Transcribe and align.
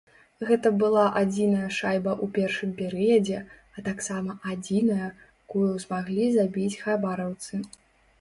Гэта 0.49 0.69
была 0.83 1.01
адзіная 1.19 1.65
шайба 1.79 2.11
ў 2.13 2.25
першым 2.37 2.71
перыядзе, 2.79 3.37
а 3.79 3.83
таксама 3.89 4.35
адзіная, 4.53 5.11
кую 5.55 5.67
змаглі 5.85 6.25
забіць 6.39 6.79
хабараўцы. 6.85 7.61